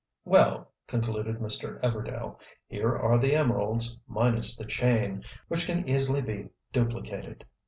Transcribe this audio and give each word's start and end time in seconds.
"Well," 0.25 0.71
concluded 0.87 1.37
Mr. 1.37 1.79
Everdail, 1.81 2.39
"here 2.65 2.97
are 2.97 3.19
the 3.19 3.35
emeralds, 3.35 3.99
minus 4.07 4.57
the 4.57 4.65
chain, 4.65 5.23
which 5.47 5.67
can 5.67 5.87
easily 5.87 6.23
be 6.23 6.49
duplicated. 6.73 7.45